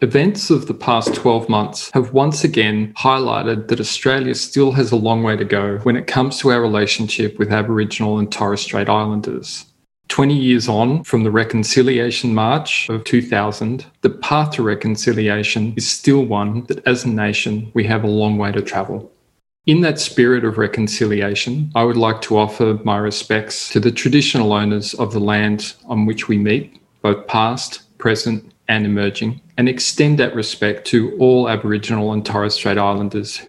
[0.00, 4.96] Events of the past 12 months have once again highlighted that Australia still has a
[4.96, 8.88] long way to go when it comes to our relationship with Aboriginal and Torres Strait
[8.88, 9.64] Islanders.
[10.06, 16.24] 20 years on from the Reconciliation March of 2000, the path to reconciliation is still
[16.24, 19.10] one that as a nation we have a long way to travel.
[19.66, 24.52] In that spirit of reconciliation, I would like to offer my respects to the traditional
[24.52, 30.18] owners of the land on which we meet, both past, present, and emerging, and extend
[30.18, 33.40] that respect to all Aboriginal and Torres Strait Islanders.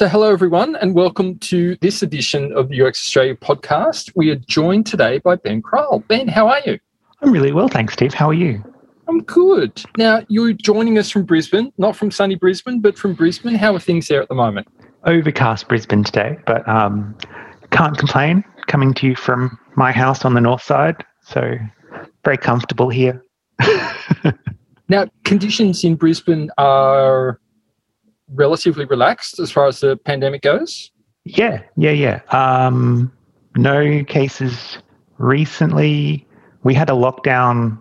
[0.00, 4.10] So, hello everyone, and welcome to this edition of the UX Australia podcast.
[4.16, 5.98] We are joined today by Ben Crowell.
[6.08, 6.78] Ben, how are you?
[7.20, 8.14] I'm really well, thanks, Steve.
[8.14, 8.64] How are you?
[9.10, 9.82] I'm good.
[9.98, 13.56] Now, you're joining us from Brisbane, not from sunny Brisbane, but from Brisbane.
[13.56, 14.68] How are things there at the moment?
[15.04, 17.18] Overcast Brisbane today, but um,
[17.72, 18.44] can't complain.
[18.68, 21.56] Coming to you from my house on the north side, so
[22.24, 23.20] very comfortable here.
[24.88, 27.40] now, conditions in Brisbane are
[28.28, 30.92] relatively relaxed as far as the pandemic goes.
[31.24, 32.20] Yeah, yeah, yeah.
[32.30, 33.12] Um,
[33.56, 34.78] no cases
[35.18, 36.24] recently.
[36.62, 37.76] We had a lockdown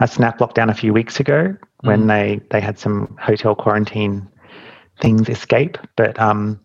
[0.00, 2.08] a snap lockdown a few weeks ago when mm.
[2.08, 4.28] they they had some hotel quarantine
[5.00, 6.60] things escape, but um,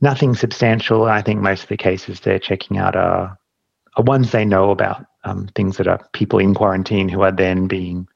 [0.00, 1.04] nothing substantial.
[1.04, 3.38] I think most of the cases they're checking out are,
[3.96, 7.66] are ones they know about, um, things that are people in quarantine who are then
[7.66, 8.06] being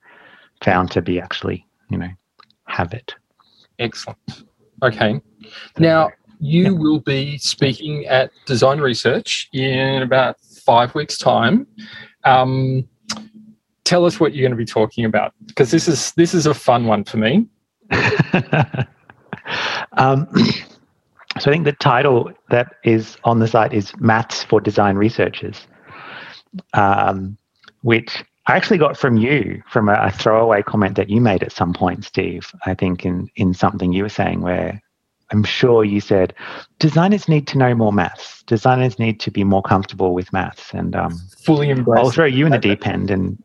[0.63, 2.11] found to be actually, you know,
[2.67, 3.15] have it.
[3.79, 4.45] Excellent.
[4.83, 5.21] Okay.
[5.79, 6.71] Now, you yeah.
[6.71, 11.67] will be speaking at Design Research in about five weeks' time.
[12.25, 12.87] Um,
[13.85, 16.55] tell us what you're going to be talking about because this is this is a
[16.55, 17.47] fun one for me.
[19.97, 20.27] um,
[21.39, 25.67] so I think the title that is on the site is Maths for Design Researchers,
[26.73, 27.37] um,
[27.83, 31.53] which I actually got from you from a, a, throwaway comment that you made at
[31.53, 32.53] some point, Steve.
[32.67, 34.81] I think in in something you were saying where
[35.33, 36.35] I'm sure you said
[36.79, 38.43] designers need to know more maths.
[38.45, 42.05] Designers need to be more comfortable with maths, and um, fully embrace.
[42.05, 43.43] I'll throw you in the deep end and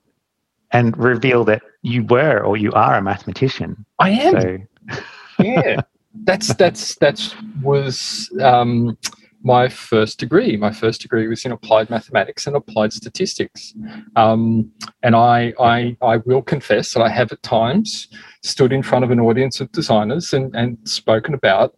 [0.72, 3.85] and reveal that you were or you are a mathematician.
[4.00, 4.41] I am.
[4.41, 5.02] So.
[5.40, 5.81] yeah,
[6.24, 8.97] that's that's that's was um,
[9.44, 10.58] my first degree.
[10.58, 13.74] My first degree was in applied mathematics and applied statistics.
[14.16, 14.72] Um,
[15.03, 18.08] and I, I I will confess that I have at times
[18.44, 21.75] stood in front of an audience of designers and, and spoken about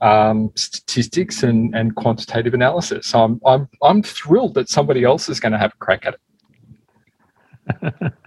[0.00, 3.14] um, statistics and, and quantitative analysis.
[3.14, 6.16] I'm, I'm, I'm thrilled that somebody else is going to have a crack at
[7.82, 8.12] it.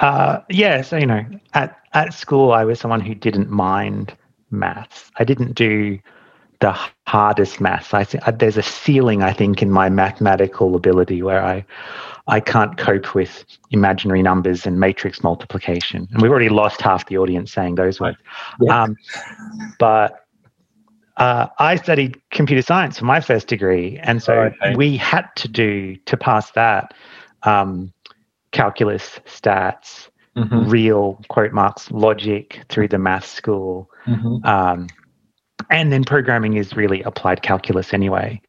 [0.00, 4.14] uh, yeah, so you know, at at school, I was someone who didn't mind
[4.50, 5.10] maths.
[5.18, 5.98] I didn't do
[6.60, 6.76] the
[7.06, 7.94] hardest maths.
[7.94, 11.64] I think there's a ceiling, I think, in my mathematical ability where I
[12.26, 16.08] I can't cope with imaginary numbers and matrix multiplication.
[16.12, 18.18] And we've already lost half the audience saying those words.
[18.60, 18.82] Yeah.
[18.82, 18.96] Um,
[19.78, 20.26] but
[21.16, 24.76] uh, I studied computer science for my first degree, and so okay.
[24.76, 26.94] we had to do to pass that.
[27.44, 27.92] Um,
[28.52, 30.68] calculus, stats, mm-hmm.
[30.68, 33.90] real quote marks logic through the math school.
[34.06, 34.46] Mm-hmm.
[34.46, 34.88] Um,
[35.70, 38.40] and then programming is really applied calculus anyway.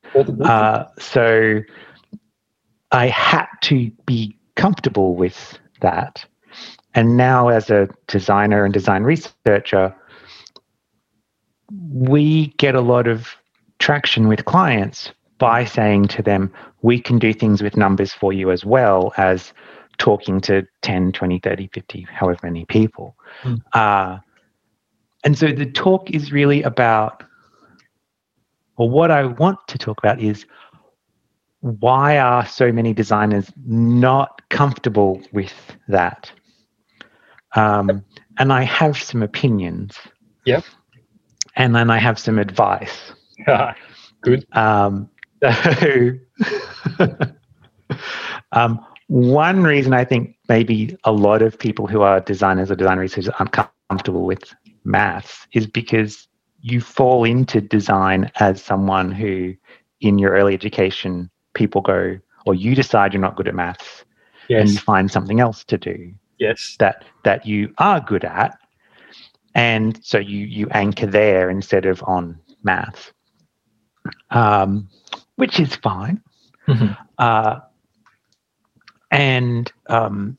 [0.44, 1.62] Uh, so
[2.92, 6.26] I had to be comfortable with that.
[6.96, 9.96] And now, as a designer and design researcher,
[11.92, 13.36] we get a lot of
[13.78, 18.52] traction with clients by saying to them, we can do things with numbers for you
[18.52, 19.54] as well as
[20.00, 23.16] talking to 10, 20, 30, 50, however many people.
[23.44, 23.62] Mm.
[23.74, 24.18] Uh,
[25.24, 27.24] and so the talk is really about,
[28.78, 30.46] or what I want to talk about is
[31.60, 35.54] why are so many designers not comfortable with
[35.90, 36.31] that?
[37.56, 38.04] Um,
[38.38, 39.98] and I have some opinions.
[40.46, 40.64] Yep.
[41.58, 43.12] And then I have some advice.
[44.22, 44.45] Good.
[44.54, 45.10] Um,
[45.42, 46.12] so,
[48.54, 53.00] um, one reason I think maybe a lot of people who are designers or design
[53.00, 53.57] researchers aren't
[53.89, 54.53] comfortable with
[54.83, 56.27] maths is because
[56.61, 59.56] you fall into design as someone who,
[60.00, 64.06] in your early education, people go, or you decide you're not good at maths,
[64.47, 64.61] yes.
[64.61, 66.13] and you find something else to do.
[66.38, 66.75] Yes.
[66.77, 68.59] That that you are good at,
[69.56, 73.11] and so you you anchor there instead of on maths,
[74.29, 74.88] um,
[75.38, 76.21] which is fine.
[76.67, 76.94] Mm-hmm.
[77.17, 77.61] Uh,
[79.11, 80.38] and um,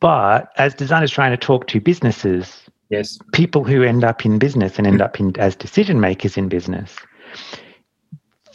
[0.00, 3.18] but as designers trying to talk to businesses, Yes.
[3.32, 6.96] People who end up in business and end up in, as decision makers in business,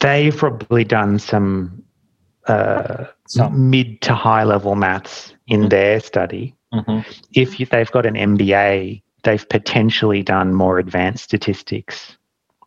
[0.00, 1.82] they've probably done some,
[2.46, 3.70] uh, some.
[3.70, 5.68] mid to high level maths in mm-hmm.
[5.68, 6.54] their study.
[6.72, 7.08] Mm-hmm.
[7.32, 12.16] If you, they've got an MBA, they've potentially done more advanced statistics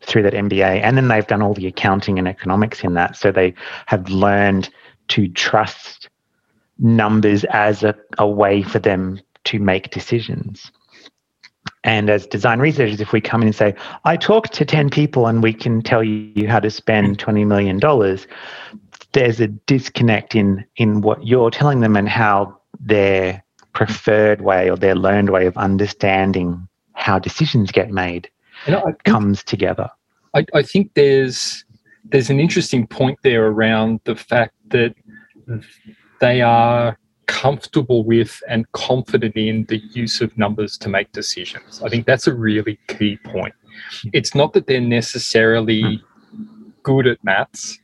[0.04, 3.18] through that MBA, and then they've done all the accounting and economics in that.
[3.18, 3.54] So they
[3.88, 4.70] have learned
[5.10, 6.10] to trust
[6.80, 10.72] numbers as a, a way for them to make decisions.
[11.84, 13.74] And as design researchers, if we come in and say,
[14.04, 17.80] I talked to 10 people and we can tell you how to spend $20 million,
[19.14, 23.44] there's a disconnect in, in what you're telling them and how their
[23.74, 28.30] preferred way or their learned way of understanding how decisions get made
[28.66, 29.90] you know, comes together.
[30.34, 31.64] I, I think there's
[32.10, 34.96] there's an interesting point there around the fact that
[36.20, 41.82] they are comfortable with and confident in the use of numbers to make decisions.
[41.84, 43.54] I think that's a really key point.
[44.14, 46.02] It's not that they're necessarily
[46.84, 47.78] good at maths.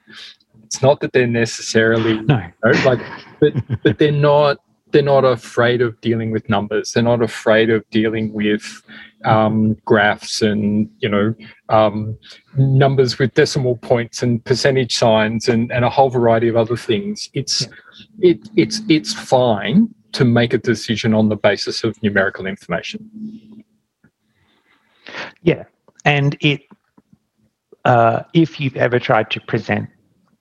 [0.64, 2.40] It's not that they're necessarily no.
[2.40, 3.00] You know, like,
[3.40, 3.54] but
[3.84, 4.58] but they're not
[4.94, 6.94] they're not afraid of dealing with numbers.
[6.94, 8.82] They're not afraid of dealing with
[9.26, 11.36] um, graphs and you know
[11.70, 12.18] um,
[12.56, 17.30] numbers with decimal points and percentage signs and, and a whole variety of other things.
[17.34, 17.68] It's
[18.20, 23.64] it, it's it's fine to make a decision on the basis of numerical information.
[25.42, 25.64] Yeah,
[26.06, 26.62] and it
[27.84, 29.90] uh, if you've ever tried to present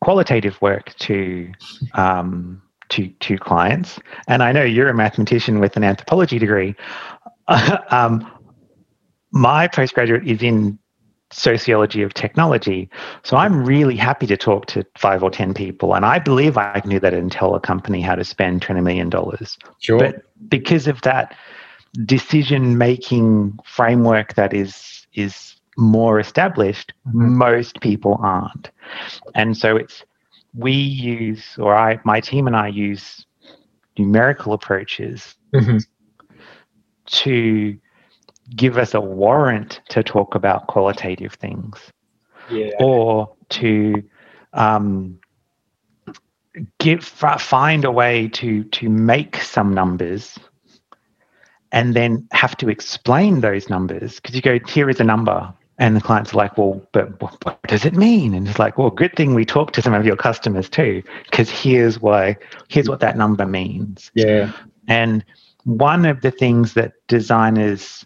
[0.02, 1.50] qualitative work to
[1.94, 2.61] um,
[2.92, 3.98] to to clients,
[4.28, 6.74] and I know you're a mathematician with an anthropology degree.
[7.90, 8.30] um,
[9.32, 10.78] my postgraduate is in
[11.32, 12.88] sociology of technology.
[13.22, 15.94] So I'm really happy to talk to five or 10 people.
[15.94, 18.82] And I believe I can do that and tell a company how to spend $20
[18.82, 19.10] million.
[19.80, 19.98] Sure.
[19.98, 21.34] But because of that
[22.04, 27.38] decision making framework that is, is more established, mm-hmm.
[27.38, 28.70] most people aren't.
[29.34, 30.04] And so it's,
[30.54, 33.25] we use, or I, my team and I use
[33.99, 35.78] numerical approaches mm-hmm.
[37.06, 37.78] to
[38.54, 41.78] give us a warrant to talk about qualitative things
[42.50, 42.70] yeah.
[42.78, 44.02] or to
[44.52, 45.19] um,
[46.78, 50.38] give find a way to to make some numbers
[51.70, 55.96] and then have to explain those numbers because you go here is a number and
[55.96, 58.34] the clients are like well but what does it mean?
[58.34, 61.50] And it's like well good thing we talked to some of your customers too because
[61.50, 62.36] here's why
[62.69, 64.10] here's what that number means.
[64.14, 64.52] Yeah.
[64.88, 65.24] And
[65.64, 68.04] one of the things that designers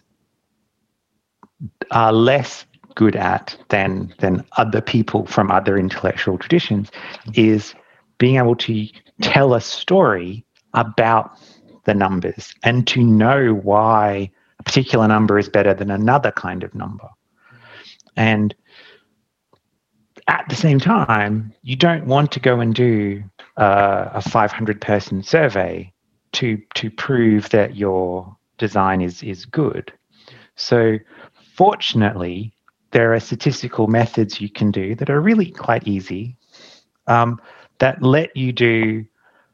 [1.91, 2.65] are less
[2.95, 6.89] good at than than other people from other intellectual traditions
[7.33, 7.75] is
[8.17, 8.87] being able to
[9.21, 10.43] tell a story
[10.73, 11.37] about
[11.85, 14.29] the numbers and to know why
[14.59, 17.07] a particular number is better than another kind of number.
[18.17, 18.53] And
[20.27, 23.23] at the same time, you don't want to go and do
[23.55, 25.93] uh, a 500 person survey
[26.33, 29.93] to to prove that your design is is good.
[30.55, 30.97] So
[31.57, 32.53] Fortunately,
[32.91, 36.37] there are statistical methods you can do that are really quite easy
[37.07, 37.41] um,
[37.79, 39.03] that let you do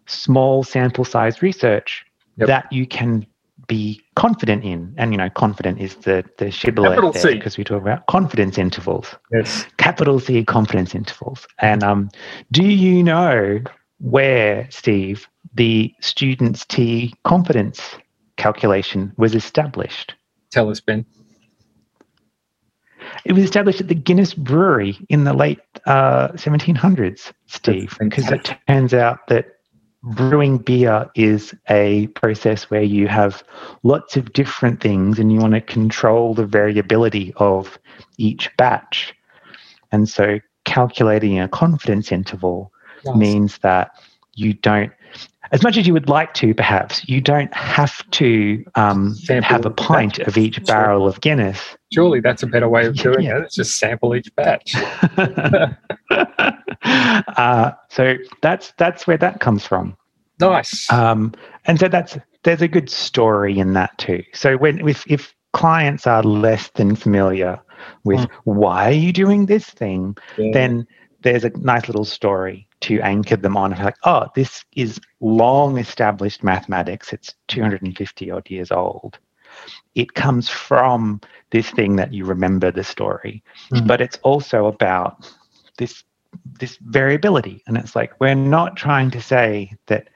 [0.05, 2.05] small sample size research
[2.35, 2.47] yep.
[2.47, 3.25] that you can
[3.67, 4.93] be confident in.
[4.97, 9.15] And, you know, confident is the, the shibboleth there because we talk about confidence intervals.
[9.31, 9.65] Yes.
[9.77, 11.47] Capital C confidence intervals.
[11.59, 12.09] And um,
[12.51, 13.61] do you know
[13.99, 17.97] where, Steve, the student's T confidence
[18.37, 20.13] calculation was established?
[20.51, 21.05] Tell us, Ben.
[23.25, 28.55] It was established at the Guinness Brewery in the late uh, 1700s, Steve, because it
[28.67, 29.52] turns out that
[30.03, 33.43] brewing beer is a process where you have
[33.83, 37.79] lots of different things and you want to control the variability of
[38.17, 39.13] each batch.
[39.91, 42.71] And so calculating a confidence interval
[43.15, 43.91] means that
[44.35, 44.91] you don't
[45.53, 49.69] as much as you would like to, perhaps, you don't have to um, have a
[49.69, 51.77] pint of each barrel of Guinness.
[51.93, 53.37] Surely that's a better way of doing yeah.
[53.37, 53.43] it.
[53.43, 54.75] It's just sample each batch.
[57.37, 59.95] uh, so that's that's where that comes from.
[60.39, 60.91] Nice.
[60.91, 61.33] Um,
[61.65, 64.23] and so that's there's a good story in that too.
[64.33, 67.59] So when if if clients are less than familiar
[68.05, 68.29] with mm.
[68.45, 70.49] why are you doing this thing, yeah.
[70.51, 70.87] then
[71.23, 73.71] there's a nice little story to anchor them on.
[73.71, 77.13] Like, oh, this is long established mathematics.
[77.13, 79.17] It's 250 odd years old.
[79.95, 83.87] It comes from this thing that you remember the story, mm.
[83.87, 85.31] but it's also about
[85.77, 86.03] this
[86.59, 87.63] this variability.
[87.67, 90.09] And it's like we're not trying to say that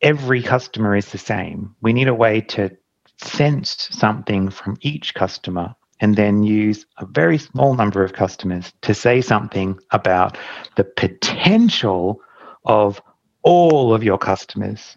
[0.00, 1.74] every customer is the same.
[1.82, 2.70] We need a way to
[3.18, 8.94] sense something from each customer and then use a very small number of customers to
[8.94, 10.36] say something about
[10.76, 12.20] the potential
[12.64, 13.00] of
[13.42, 14.96] all of your customers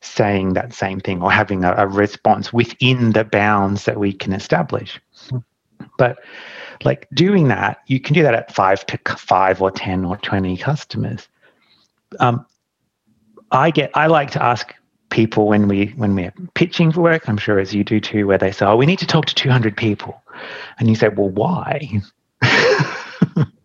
[0.00, 4.32] saying that same thing or having a, a response within the bounds that we can
[4.32, 5.00] establish.
[5.98, 6.18] But
[6.84, 10.56] like doing that, you can do that at five to five or 10 or 20
[10.56, 11.28] customers.
[12.20, 12.44] Um,
[13.50, 14.74] I get, I like to ask
[15.10, 18.38] people when we when we're pitching for work i'm sure as you do too where
[18.38, 20.20] they say oh we need to talk to 200 people.
[20.78, 22.00] And you say well why?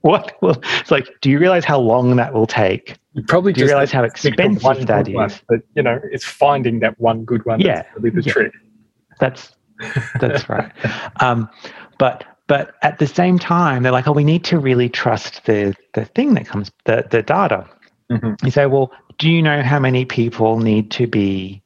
[0.02, 0.38] What?
[0.42, 2.98] Well it's like do you realize how long that will take?
[3.14, 5.14] You probably do you realize how expensive that is?
[5.14, 7.84] one, but you know it's finding that one good one yeah.
[7.98, 8.32] really the yeah.
[8.32, 8.54] trick.
[9.20, 9.56] That's
[10.20, 10.72] that's right.
[11.22, 11.50] Um,
[11.98, 15.76] but but at the same time they're like oh we need to really trust the
[15.94, 17.68] the thing that comes the the data.
[18.10, 18.46] Mm-hmm.
[18.46, 21.62] you say well do you know how many people need to be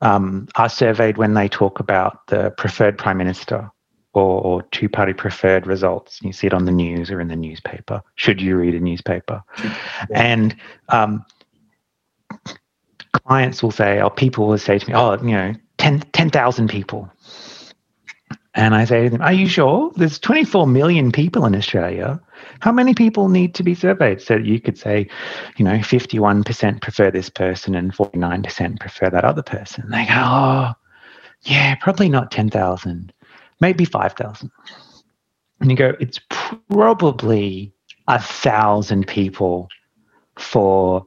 [0.00, 3.70] um, are surveyed when they talk about the preferred prime minister
[4.14, 6.20] or, or two party preferred results?
[6.22, 8.02] You see it on the news or in the newspaper.
[8.14, 9.42] Should you read a newspaper?
[9.62, 9.74] Yeah.
[10.10, 10.56] And
[10.88, 11.24] um,
[13.26, 17.10] clients will say, or people will say to me, oh, you know, 10,000 10, people.
[18.54, 19.90] And I say to them, Are you sure?
[19.96, 22.20] There's 24 million people in Australia.
[22.60, 24.20] How many people need to be surveyed?
[24.20, 25.08] So you could say,
[25.56, 29.88] you know, 51% prefer this person and 49% prefer that other person.
[29.90, 30.72] They go, Oh,
[31.42, 33.12] yeah, probably not 10,000,
[33.60, 34.50] maybe 5,000.
[35.60, 37.72] And you go, It's probably
[38.08, 39.68] a thousand people
[40.36, 41.04] for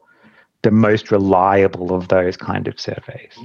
[0.61, 3.37] the most reliable of those kind of surveys.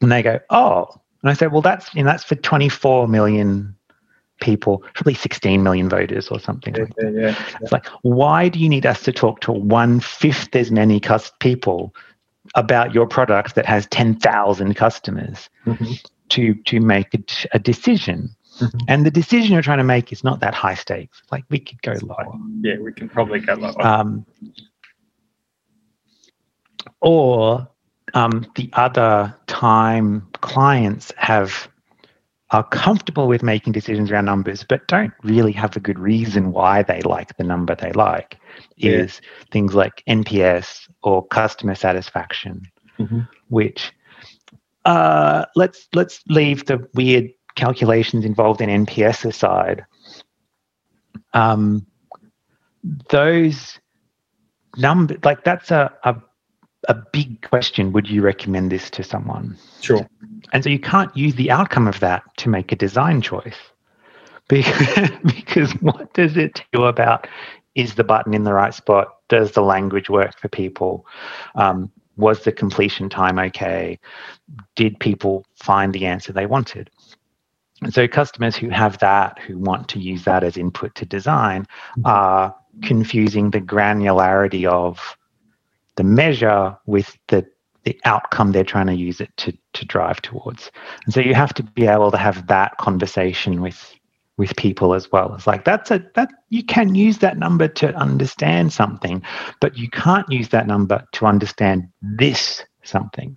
[0.00, 3.76] And they go, Oh, and I said, well, that's you know, that's for 24 million
[4.42, 6.74] people, probably 16 million voters or something.
[6.74, 10.00] Yeah, like yeah, yeah, It's like, why do you need us to talk to one
[10.00, 11.94] fifth as many cus- people
[12.54, 15.92] about your product that has 10,000 customers mm-hmm.
[16.30, 17.22] to to make a,
[17.54, 18.28] a decision?
[18.58, 18.78] Mm-hmm.
[18.88, 21.22] And the decision you're trying to make is not that high stakes.
[21.30, 22.26] Like we could go lower.
[22.60, 23.80] Yeah, we can probably go lower.
[23.80, 24.26] Um,
[27.00, 27.68] or
[28.14, 31.68] um, the other time clients have
[32.52, 36.82] are comfortable with making decisions around numbers, but don't really have a good reason why
[36.82, 38.38] they like the number they like,
[38.76, 38.92] yeah.
[38.92, 42.62] is things like NPS or customer satisfaction,
[42.98, 43.20] mm-hmm.
[43.48, 43.92] which
[44.84, 49.86] uh, let's let's leave the weird calculations involved in NPS aside.
[51.32, 51.86] Um,
[53.08, 53.78] those
[54.76, 56.16] numbers, like that's a, a
[56.88, 59.56] a big question would you recommend this to someone?
[59.80, 60.06] Sure.
[60.52, 63.58] And so you can't use the outcome of that to make a design choice
[64.48, 67.26] because, because what does it tell you about
[67.74, 69.08] is the button in the right spot?
[69.28, 71.06] Does the language work for people?
[71.54, 73.98] Um, was the completion time okay?
[74.76, 76.90] Did people find the answer they wanted?
[77.80, 81.62] And so customers who have that who want to use that as input to design
[81.62, 82.06] mm-hmm.
[82.06, 85.16] are confusing the granularity of
[86.02, 87.46] the measure with the
[87.84, 90.70] the outcome they're trying to use it to to drive towards.
[91.04, 93.94] And so you have to be able to have that conversation with
[94.36, 95.32] with people as well.
[95.34, 99.22] It's like that's a that you can use that number to understand something,
[99.60, 103.36] but you can't use that number to understand this something.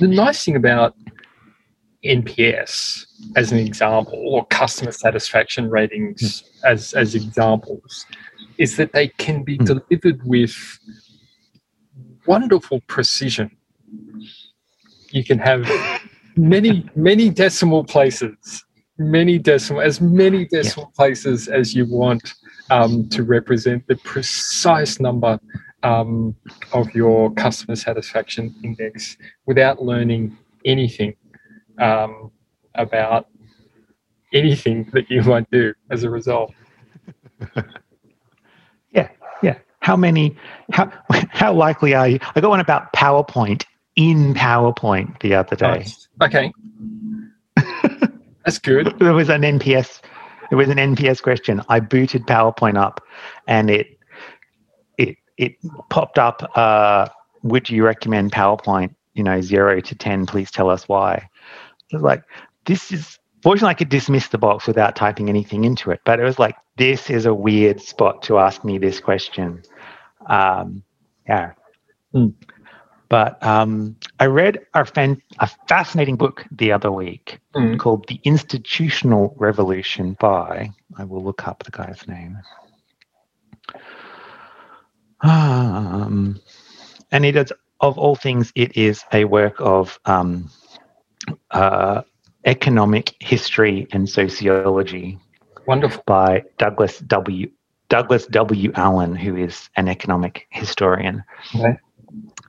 [0.00, 0.96] The nice thing about
[2.04, 6.48] NPS as an example or customer satisfaction ratings mm.
[6.64, 8.04] as as examples
[8.58, 9.66] is that they can be mm.
[9.66, 10.78] delivered with
[12.26, 13.50] wonderful precision.
[15.10, 15.68] You can have
[16.36, 18.64] many, many decimal places,
[18.98, 20.96] many decimal, as many decimal yeah.
[20.96, 22.34] places as you want
[22.70, 25.38] um, to represent the precise number
[25.82, 26.34] um,
[26.72, 29.16] of your customer satisfaction index
[29.46, 31.14] without learning anything
[31.78, 32.30] um,
[32.74, 33.28] about
[34.32, 36.52] anything that you might do as a result.
[39.84, 40.34] how many
[40.72, 40.90] how
[41.28, 42.18] how likely are you?
[42.34, 45.86] I got one about powerpoint in powerpoint the other day.
[46.22, 46.50] Okay.
[48.44, 48.98] That's good.
[48.98, 50.00] There was an nps
[50.50, 51.62] it was an nps question.
[51.68, 53.02] I booted powerpoint up
[53.46, 53.98] and it
[54.96, 55.52] it it
[55.90, 57.08] popped up uh,
[57.42, 61.28] would you recommend powerpoint you know 0 to 10 please tell us why.
[61.90, 62.24] It was like
[62.64, 66.24] this is fortunately i could dismiss the box without typing anything into it but it
[66.24, 69.62] was like this is a weird spot to ask me this question
[70.26, 70.82] um,
[71.28, 71.52] yeah.
[72.14, 72.34] Mm.
[73.08, 77.78] But um, I read a, fan, a, fascinating book the other week mm.
[77.78, 82.38] called The Institutional Revolution by, I will look up the guy's name.
[85.20, 86.40] Um,
[87.12, 90.50] and it is, of all things, it is a work of um,
[91.50, 92.02] uh,
[92.44, 95.18] Economic History and Sociology.
[95.66, 96.02] Wonderful.
[96.06, 97.50] By Douglas W.
[97.94, 98.72] Douglas W.
[98.74, 101.22] Allen, who is an economic historian.
[101.54, 101.78] Okay.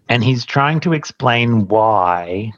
[0.10, 2.52] And he's trying to explain why,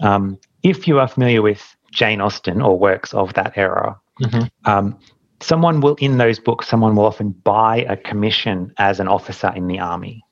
[0.00, 4.46] um, if you are familiar with Jane Austen or works of that era, mm-hmm.
[4.64, 4.98] um,
[5.40, 9.66] someone will, in those books, someone will often buy a commission as an officer in
[9.66, 10.24] the army.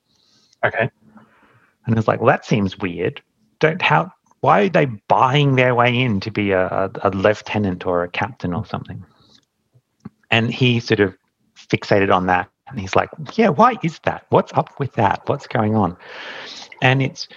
[0.65, 0.89] Okay.
[1.85, 3.21] And it's like, well, that seems weird.
[3.59, 7.85] Don't how why are they buying their way in to be a, a, a lieutenant
[7.85, 9.05] or a captain or something?
[10.31, 11.15] And he sort of
[11.69, 12.49] fixated on that.
[12.69, 14.27] And he's like, yeah, why is that?
[14.31, 15.23] What's up with that?
[15.27, 15.97] What's going on?
[16.83, 17.29] And it's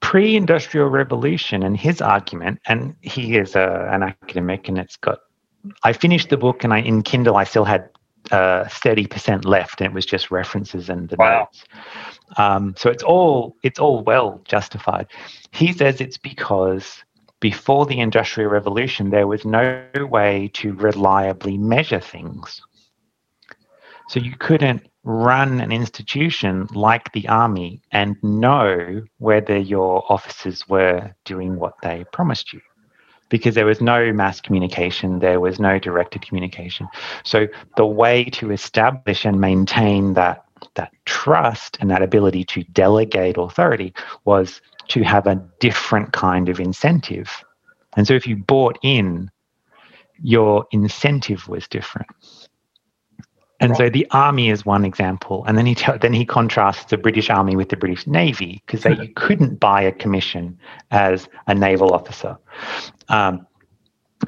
[0.00, 1.62] pre industrial revolution.
[1.62, 5.20] And his argument, and he is a, an academic, and it's got,
[5.82, 7.88] I finished the book and I, in Kindle, I still had
[8.30, 11.38] uh, 30% left and it was just references and the wow.
[11.38, 11.64] notes.
[12.36, 15.06] Um, so it's all it's all well justified.
[15.52, 17.04] He says it's because
[17.40, 22.62] before the Industrial Revolution, there was no way to reliably measure things.
[24.08, 31.14] So you couldn't run an institution like the army and know whether your officers were
[31.24, 32.60] doing what they promised you
[33.28, 36.88] because there was no mass communication, there was no directed communication.
[37.24, 40.44] So the way to establish and maintain that
[40.74, 43.92] that trust and that ability to delegate authority
[44.24, 47.44] was to have a different kind of incentive.
[47.96, 49.30] And so if you bought in,
[50.22, 52.08] your incentive was different.
[53.60, 53.78] And right.
[53.78, 57.30] so the army is one example, and then he t- then he contrasts the British
[57.30, 60.58] Army with the British Navy because they couldn't buy a commission
[60.90, 62.36] as a naval officer,
[63.08, 63.46] um,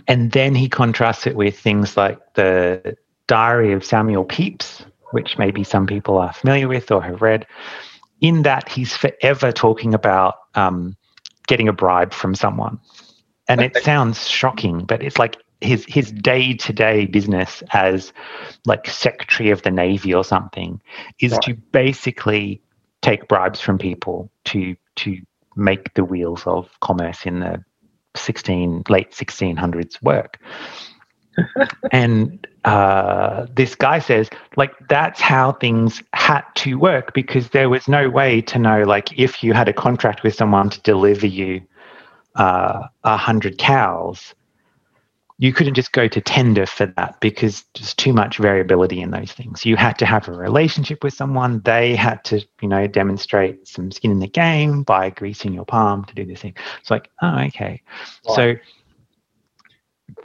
[0.06, 5.62] and then he contrasts it with things like the Diary of Samuel Pepys, which maybe
[5.62, 7.46] some people are familiar with or have read.
[8.20, 10.96] In that, he's forever talking about um,
[11.46, 12.80] getting a bribe from someone,
[13.46, 18.12] and it sounds shocking, but it's like his his day to day business as
[18.64, 20.80] like secretary of the navy or something
[21.20, 21.42] is right.
[21.42, 22.60] to basically
[23.02, 25.20] take bribes from people to to
[25.56, 27.62] make the wheels of commerce in the
[28.14, 30.38] 16 late 1600s work
[31.92, 37.88] and uh, this guy says like that's how things had to work because there was
[37.88, 41.60] no way to know like if you had a contract with someone to deliver you
[42.36, 44.34] uh, a uh, hundred cows
[45.40, 49.30] you couldn't just go to tender for that because there's too much variability in those
[49.30, 49.64] things.
[49.64, 51.60] You had to have a relationship with someone.
[51.64, 56.04] They had to, you know, demonstrate some skin in the game by greasing your palm
[56.06, 56.56] to do this thing.
[56.80, 57.80] It's like, oh, okay.
[58.24, 58.34] Wow.
[58.34, 58.54] So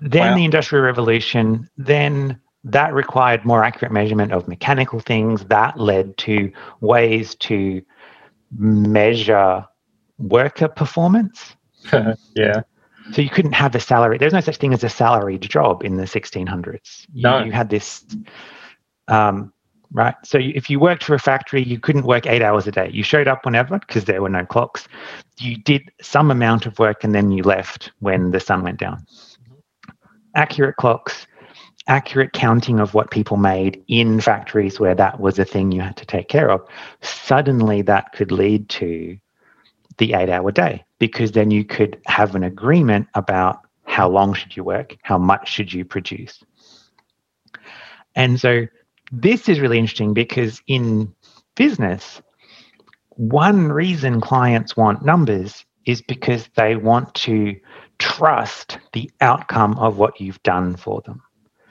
[0.01, 0.35] then wow.
[0.35, 5.45] the Industrial Revolution, then that required more accurate measurement of mechanical things.
[5.45, 7.83] That led to ways to
[8.57, 9.63] measure
[10.17, 11.55] worker performance.
[12.35, 12.63] yeah.
[13.11, 14.17] So you couldn't have a salary.
[14.17, 17.05] There's no such thing as a salaried job in the 1600s.
[17.13, 17.43] You, no.
[17.43, 18.05] you had this,
[19.07, 19.51] um,
[19.91, 20.15] right?
[20.23, 22.89] So if you worked for a factory, you couldn't work eight hours a day.
[22.91, 24.87] You showed up whenever because there were no clocks.
[25.37, 29.05] You did some amount of work and then you left when the sun went down.
[30.35, 31.27] Accurate clocks,
[31.87, 35.97] accurate counting of what people made in factories where that was a thing you had
[35.97, 36.61] to take care of.
[37.01, 39.17] Suddenly, that could lead to
[39.97, 44.55] the eight hour day because then you could have an agreement about how long should
[44.55, 46.41] you work, how much should you produce.
[48.15, 48.67] And so
[49.11, 51.13] this is really interesting because in
[51.55, 52.21] business,
[53.17, 57.59] one reason clients want numbers is because they want to
[57.99, 61.21] trust the outcome of what you've done for them.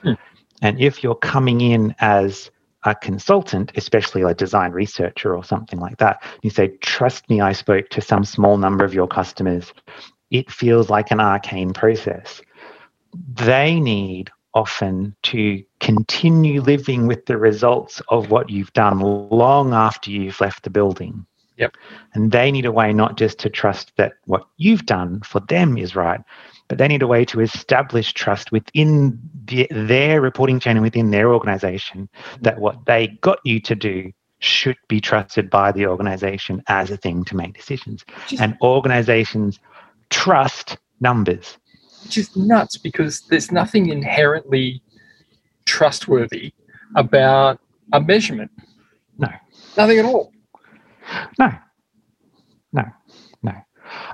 [0.03, 0.13] Hmm.
[0.61, 2.51] And if you're coming in as
[2.85, 7.53] a consultant, especially a design researcher or something like that, you say, Trust me, I
[7.53, 9.73] spoke to some small number of your customers.
[10.31, 12.41] It feels like an arcane process.
[13.33, 20.11] They need often to continue living with the results of what you've done long after
[20.11, 21.25] you've left the building.
[21.57, 21.75] Yep.
[22.13, 25.77] And they need a way not just to trust that what you've done for them
[25.77, 26.21] is right,
[26.73, 31.11] but they need a way to establish trust within the, their reporting chain and within
[31.11, 32.09] their organization
[32.41, 36.97] that what they got you to do should be trusted by the organization as a
[36.97, 38.03] thing to make decisions.
[38.27, 39.59] Just, and organizations
[40.09, 41.59] trust numbers.
[42.05, 44.81] Which is nuts because there's nothing inherently
[45.65, 46.53] trustworthy
[46.95, 47.59] about
[47.91, 48.49] a measurement.
[49.19, 49.29] No.
[49.77, 50.33] Nothing at all.
[51.37, 51.51] No.
[52.71, 52.83] No.
[53.43, 53.53] No.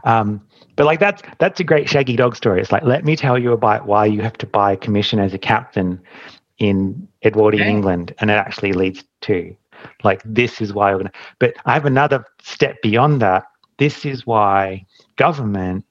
[0.04, 0.41] Um,
[0.79, 2.61] but like that's that's a great shaggy dog story.
[2.61, 5.33] It's like let me tell you about why you have to buy a commission as
[5.33, 5.99] a captain
[6.57, 7.69] in Edwardian okay.
[7.69, 9.53] England, and it actually leads to
[10.05, 11.11] like this is why we're gonna.
[11.37, 13.43] But I have another step beyond that.
[13.77, 14.85] This is why
[15.17, 15.83] government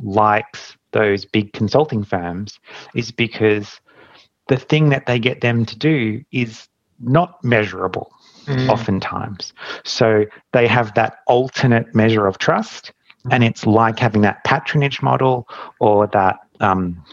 [0.00, 2.60] likes those big consulting firms
[2.94, 3.80] is because
[4.46, 6.68] the thing that they get them to do is
[7.00, 8.12] not measurable
[8.44, 8.68] mm.
[8.68, 9.52] oftentimes.
[9.82, 12.92] So they have that alternate measure of trust.
[13.30, 15.48] And it's like having that patronage model
[15.80, 17.04] or that um,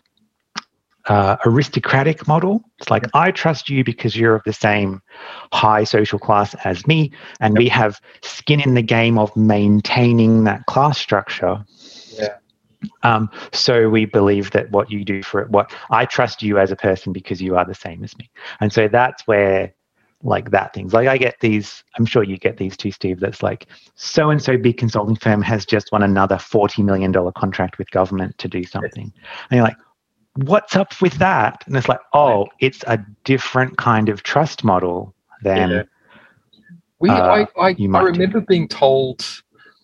[1.05, 2.63] uh, aristocratic model.
[2.79, 5.01] It's like, I trust you because you're of the same
[5.51, 10.65] high social class as me, and we have skin in the game of maintaining that
[10.65, 11.63] class structure.
[12.13, 12.37] Yeah.
[13.03, 16.71] Um, so we believe that what you do for it, what I trust you as
[16.71, 18.29] a person because you are the same as me.
[18.59, 19.73] And so that's where
[20.23, 23.43] like that things like I get these, I'm sure you get these too, Steve, that's
[23.43, 27.91] like so and so big consulting firm has just won another $40 million contract with
[27.91, 29.11] government to do something.
[29.49, 29.77] And you're like,
[30.35, 31.63] what's up with that?
[31.67, 35.69] And it's like, oh, it's a different kind of trust model than.
[35.69, 35.83] Yeah.
[36.99, 38.45] We, uh, I, I, I remember do.
[38.45, 39.25] being told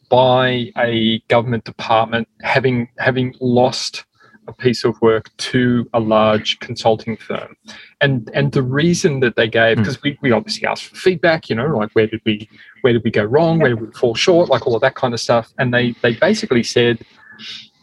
[0.09, 4.05] by a government department having having lost
[4.49, 7.55] a piece of work to a large consulting firm
[8.01, 10.07] and and the reason that they gave because hmm.
[10.09, 10.17] mm.
[10.21, 12.49] we, we obviously asked for feedback you know like where did we
[12.81, 15.13] where did we go wrong where did we fall short like all of that kind
[15.13, 16.99] of stuff and they they basically said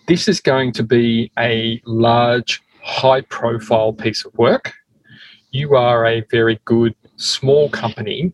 [0.06, 4.72] this is going to be a large, high profile piece of work.
[5.50, 8.32] You are a very good small company,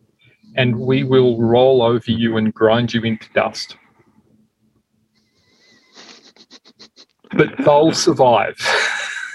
[0.57, 3.77] and we will roll over you and grind you into dust.
[7.35, 8.57] But they'll survive.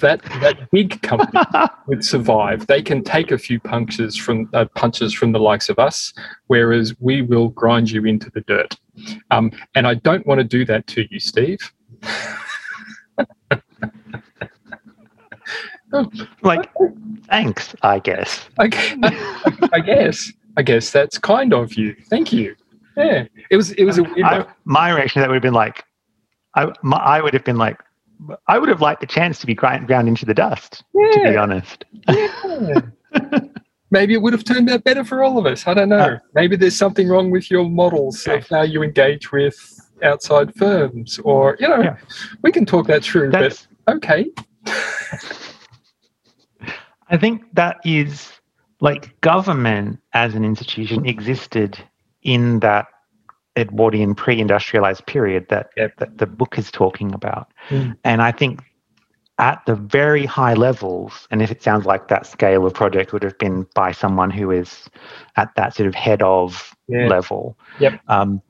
[0.00, 1.40] that that big company
[1.86, 2.66] would survive.
[2.66, 6.12] They can take a few punches from uh, punches from the likes of us,
[6.48, 8.76] whereas we will grind you into the dirt.
[9.30, 11.60] Um, and I don't want to do that to you, Steve.
[16.42, 16.70] like,
[17.28, 18.48] thanks, I guess.
[18.60, 18.96] Okay,
[19.72, 20.32] I, guess.
[20.56, 21.96] I guess that's kind of you.
[22.08, 22.56] Thank you.
[22.96, 23.72] Yeah, it was.
[23.72, 24.24] It was a weird.
[24.24, 25.84] I, my reaction that would have been like,
[26.54, 27.80] I, my, I would have been like,
[28.48, 31.10] I would have liked the chance to be ground, into the dust, yeah.
[31.10, 31.84] to be honest.
[32.08, 32.80] Yeah.
[33.92, 35.66] Maybe it would have turned out better for all of us.
[35.66, 35.98] I don't know.
[35.98, 39.56] Uh, Maybe there's something wrong with your models of how you engage with
[40.02, 41.96] outside firms, or, you know, yeah.
[42.42, 44.30] we can talk that through, That's, but okay.
[47.08, 48.32] I think that is
[48.80, 51.78] like government as an institution existed
[52.22, 52.86] in that
[53.60, 55.96] Edwardian pre-industrialized period that, yep.
[55.98, 57.52] that the book is talking about.
[57.68, 57.96] Mm.
[58.04, 58.62] And I think
[59.38, 63.22] at the very high levels, and if it sounds like that scale of project would
[63.22, 64.88] have been by someone who is
[65.36, 67.06] at that sort of head of yeah.
[67.06, 68.00] level, yep.
[68.08, 68.42] Um,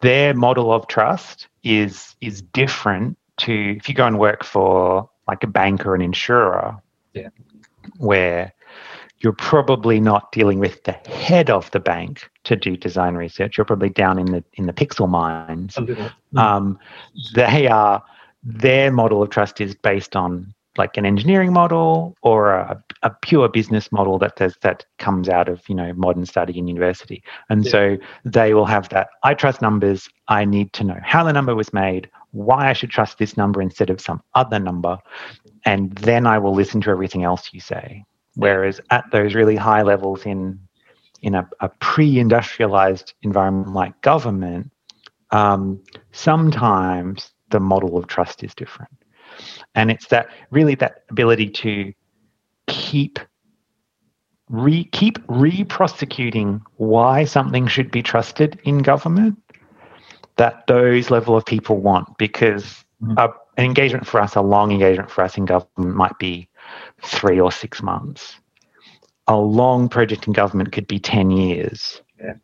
[0.00, 5.44] their model of trust is is different to if you go and work for like
[5.44, 6.76] a bank or an insurer,
[7.14, 7.28] yeah.
[7.98, 8.52] where
[9.22, 13.56] you're probably not dealing with the head of the bank to do design research.
[13.56, 15.78] You're probably down in the in the pixel mines.
[16.36, 16.78] Um,
[17.34, 18.02] they are
[18.42, 23.48] their model of trust is based on like an engineering model or a, a pure
[23.48, 27.64] business model that does, that comes out of you know modern study in university and
[27.64, 27.70] yeah.
[27.70, 31.54] so they will have that i trust numbers i need to know how the number
[31.54, 34.96] was made why i should trust this number instead of some other number
[35.66, 38.02] and then i will listen to everything else you say
[38.34, 40.58] Whereas at those really high levels in
[41.20, 44.72] in a, a pre-industrialized environment like government,
[45.30, 48.90] um, sometimes the model of trust is different,
[49.74, 51.92] and it's that really that ability to
[52.66, 53.18] keep
[54.48, 59.38] re keep re-prosecuting why something should be trusted in government
[60.36, 63.14] that those level of people want because mm.
[63.16, 66.48] a, an engagement for us, a long engagement for us in government might be
[67.04, 68.36] three or six months.
[69.28, 72.00] A long project in government could be 10 years.
[72.20, 72.34] Yeah.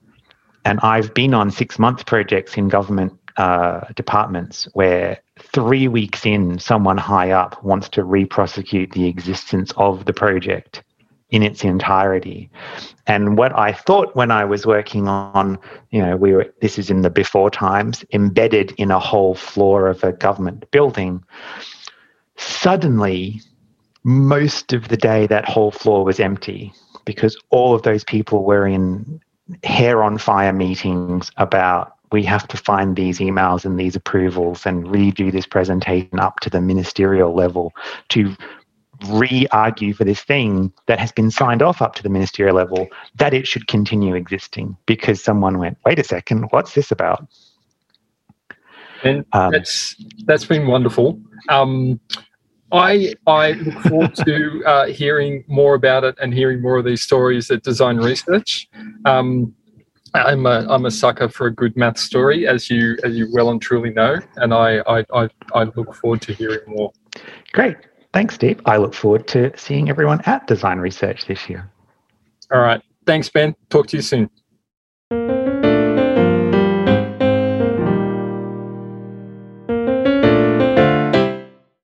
[0.64, 6.58] And I've been on six month projects in government uh, departments where three weeks in,
[6.58, 10.82] someone high up wants to re prosecute the existence of the project
[11.30, 12.50] in its entirety.
[13.06, 15.58] And what I thought when I was working on,
[15.90, 19.88] you know, we were, this is in the before times, embedded in a whole floor
[19.88, 21.22] of a government building,
[22.36, 23.40] suddenly
[24.08, 26.72] most of the day that whole floor was empty
[27.04, 29.20] because all of those people were in
[29.64, 34.86] hair on fire meetings about we have to find these emails and these approvals and
[34.86, 37.74] redo this presentation up to the ministerial level
[38.08, 38.34] to
[39.10, 43.34] re-argue for this thing that has been signed off up to the ministerial level that
[43.34, 47.26] it should continue existing because someone went wait a second what's this about?
[49.04, 49.94] And um, that's
[50.24, 51.20] that's been wonderful.
[51.50, 52.00] Um,
[52.72, 57.02] I I look forward to uh, hearing more about it and hearing more of these
[57.02, 58.68] stories at Design Research.
[59.04, 59.54] Um,
[60.14, 63.50] I'm a I'm a sucker for a good math story, as you as you well
[63.50, 66.92] and truly know, and I I I, I look forward to hearing more.
[67.52, 67.76] Great,
[68.12, 68.60] thanks, Steve.
[68.66, 71.70] I look forward to seeing everyone at Design Research this year.
[72.52, 73.54] All right, thanks, Ben.
[73.70, 74.30] Talk to you soon.